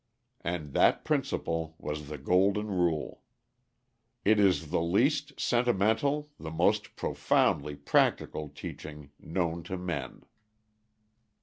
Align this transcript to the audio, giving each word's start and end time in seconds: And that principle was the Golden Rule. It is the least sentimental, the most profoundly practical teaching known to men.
And 0.43 0.73
that 0.73 1.05
principle 1.05 1.75
was 1.77 2.09
the 2.09 2.17
Golden 2.17 2.69
Rule. 2.71 3.21
It 4.25 4.39
is 4.39 4.71
the 4.71 4.81
least 4.81 5.39
sentimental, 5.39 6.31
the 6.39 6.49
most 6.49 6.95
profoundly 6.95 7.75
practical 7.75 8.49
teaching 8.49 9.11
known 9.19 9.61
to 9.61 9.77
men. 9.77 10.23